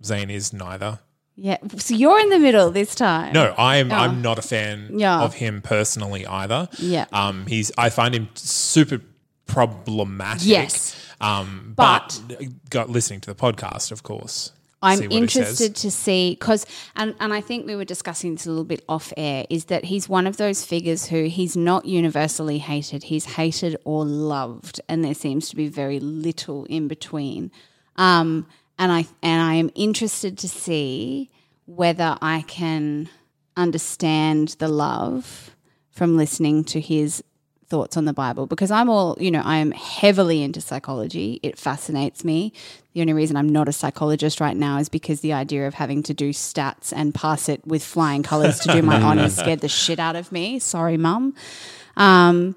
[0.04, 1.00] Zane is neither.
[1.36, 1.58] Yeah.
[1.78, 3.32] So you're in the middle this time.
[3.34, 3.96] No, I'm Oh.
[3.96, 5.22] I'm not a fan Yeah.
[5.22, 6.68] of him personally either.
[6.80, 7.06] Yeah.
[7.14, 9.02] Um, he's I find him super
[9.46, 10.46] problematic.
[10.48, 10.96] Yes.
[11.20, 14.52] Um, But- but, got listening to the podcast, of course.
[14.80, 15.36] I'm see what he says.
[15.38, 18.84] interested to see because, and, and I think we were discussing this a little bit
[18.88, 23.04] off air, is that he's one of those figures who he's not universally hated.
[23.06, 27.52] He's hated or loved, and there seems to be very little in between.
[27.96, 28.46] Um,
[28.78, 31.32] and I and I am interested to see
[31.66, 33.10] whether I can
[33.56, 35.56] understand the love
[35.90, 37.24] from listening to his
[37.70, 41.40] thoughts on the Bible because I'm all, you know, I am heavily into psychology.
[41.44, 42.54] It fascinates me.
[42.94, 46.02] The only reason I'm not a psychologist right now is because the idea of having
[46.04, 49.68] to do stats and pass it with flying colors to do my honors scared the
[49.68, 50.60] shit out of me.
[50.60, 51.36] Sorry, mum.
[51.98, 52.56] Um,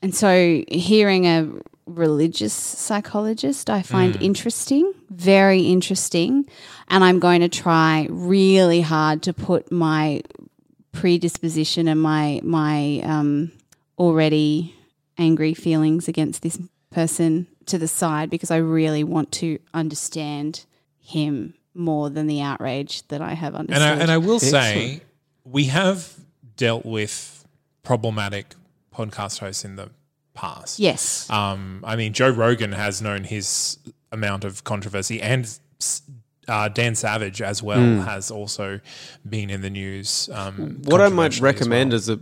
[0.00, 1.50] and so hearing a
[1.86, 6.46] religious psychologist I find interesting, very interesting.
[6.88, 10.22] And I'm going to try really hard to put my
[10.92, 13.52] predisposition and my my um,
[13.98, 14.74] already
[15.18, 16.58] angry feelings against this
[16.90, 20.64] person to the side because I really want to understand
[21.00, 23.98] him more than the outrage that I have And understood.
[23.98, 25.00] I, and I will say,
[25.44, 26.14] we have
[26.56, 27.44] dealt with
[27.82, 28.54] problematic
[28.94, 29.90] podcast hosts in the
[30.34, 30.78] past.
[30.78, 33.78] yes, Um, I mean, Joe Rogan has known his
[34.12, 35.58] amount of controversy, and
[36.48, 38.00] uh, Dan Savage as well Hmm.
[38.00, 38.80] has also
[39.28, 40.28] been in the news.
[40.32, 41.96] Um, What I might recommend well.
[41.96, 42.18] as a,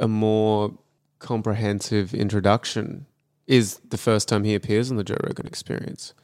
[0.00, 0.72] a more
[1.18, 3.06] comprehensive introduction
[3.46, 6.14] is the first time he appears on the Joe Rogan Experience.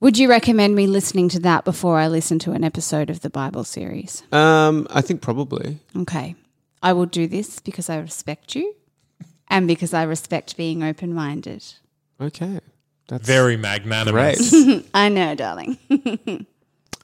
[0.00, 3.30] would you recommend me listening to that before I listen to an episode of the
[3.30, 4.22] Bible series?
[4.32, 5.78] Um, I think probably.
[5.96, 6.34] Okay,
[6.82, 8.74] I will do this because I respect you,
[9.48, 11.64] and because I respect being open minded.
[12.20, 12.60] Okay,
[13.08, 14.50] that's very magnanimous.
[14.50, 14.86] great.
[14.94, 15.78] I know, darling.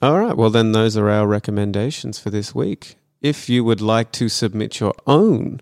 [0.03, 0.37] All right.
[0.37, 2.97] Well, then those are our recommendations for this week.
[3.23, 5.61] If you would like to submit your own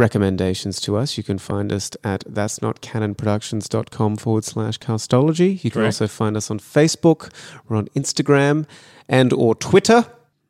[0.00, 5.62] recommendations to us, you can find us at that's not canonproductions.com forward slash castology.
[5.62, 5.86] You can Correct.
[6.00, 7.30] also find us on Facebook.
[7.68, 8.66] We're on Instagram
[9.08, 10.06] and or Twitter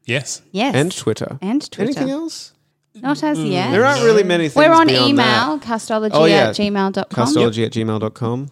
[0.06, 0.42] Yes.
[0.50, 1.38] Yes, and Twitter.
[1.42, 1.82] and Twitter.
[1.90, 2.52] Anything else?
[2.94, 3.70] Not as yet.
[3.70, 4.56] There aren't really many things.
[4.56, 5.62] We're on beyond email, that.
[5.66, 6.48] castology Oh, yeah.
[6.48, 7.04] at gmail.com.
[7.10, 8.50] Castology at gmail.com.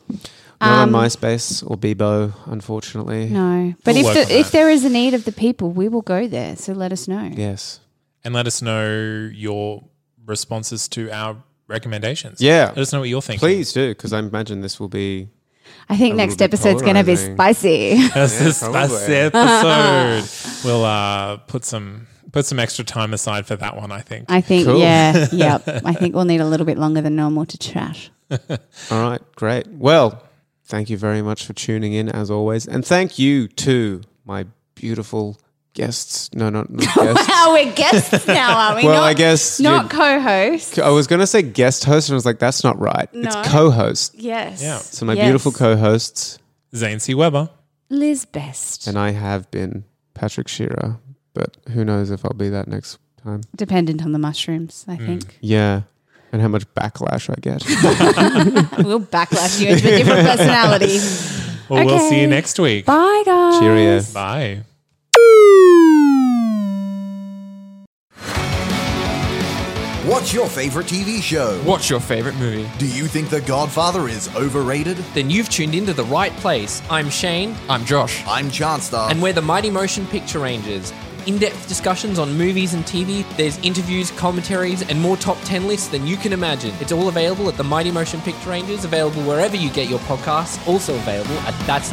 [0.61, 3.25] Not on MySpace or Bebo, unfortunately.
[3.25, 4.53] Um, No, but We'll if work the, if that.
[4.53, 6.55] there is a need of the people, we will go there.
[6.57, 7.31] So let us know.
[7.35, 7.81] Yes.
[8.25, 9.83] And let us know your
[10.29, 11.37] responses to our
[11.67, 12.41] recommendations.
[12.41, 12.67] Yeah.
[12.69, 13.41] Let us know what you're thinking.
[13.41, 15.29] Please do, because I imagine this will be.
[15.91, 17.35] I think A next little bit episode's going to be polarizing.
[17.37, 18.09] spicy.
[18.15, 18.81] That's this probably.
[18.81, 19.17] that's the
[20.23, 20.67] episode.
[20.69, 24.31] we'll uh, put some put some extra time aside for that one, I think.
[24.31, 24.79] I think, Cool.
[24.81, 25.63] yeah, yep.
[25.85, 28.11] I think we'll need a little bit longer than normal to chat.
[28.31, 28.39] All
[29.11, 29.67] right, great.
[29.69, 30.23] Well,
[30.65, 32.67] thank you very much for tuning in as always.
[32.67, 35.39] And thank you to my beautiful
[35.79, 36.29] guests.
[36.35, 37.29] No, not, not guests.
[37.29, 38.85] Wow, we're guests now, are we?
[38.85, 39.61] well, not, I guess.
[39.61, 40.79] not co-host.
[40.79, 43.13] I was going to say guest host, and I was like, that's not right.
[43.15, 43.29] No.
[43.29, 44.15] It's co host.
[44.17, 44.61] Yes.
[44.63, 44.79] Yeah.
[44.79, 45.25] So, my Yes.
[45.25, 46.39] beautiful co hosts,
[46.75, 47.15] Zane C.
[47.15, 47.49] Weber.
[47.91, 48.87] Liz Best.
[48.87, 50.99] and I have been Patrick Shearer,
[51.33, 53.41] but who knows if I'll be that next time.
[53.57, 55.07] Dependent on the mushrooms, I mm.
[55.07, 55.39] think.
[55.41, 55.83] Yeah.
[56.33, 57.65] and how much backlash I get.
[58.85, 60.99] we'll backlash you into a different personality.
[61.71, 62.85] Well, we'll see you next week.
[62.85, 63.61] Bye, guys.
[63.61, 64.03] Cheerio.
[64.13, 64.65] Bye.
[70.09, 71.61] What's your favorite TV show?
[71.65, 72.67] What's your favorite movie?
[72.79, 74.97] Do you think The Godfather is overrated?
[75.13, 76.81] Then you've tuned into the right place.
[76.89, 77.55] I'm Shane.
[77.69, 78.25] I'm Josh.
[78.27, 79.11] I'm Chanstar.
[79.11, 80.95] And we're the Mighty Motion Picture Rangers.
[81.27, 85.89] In depth discussions on movies and TV, there's interviews, commentaries, and more top 10 lists
[85.89, 86.75] than you can imagine.
[86.81, 90.67] It's all available at the Mighty Motion Picture Rangers, available wherever you get your podcasts,
[90.67, 91.93] also available at that's